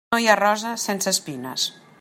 [0.13, 1.71] No hi ha rosa sense espines.